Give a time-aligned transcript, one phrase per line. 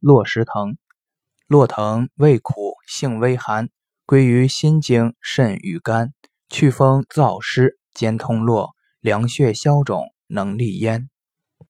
[0.00, 0.76] 落石藤。
[1.46, 3.68] 落藤味苦性微寒
[4.06, 6.12] 归于心经肾与肝。
[6.48, 11.10] 祛风燥湿兼通络凉血消肿能利咽。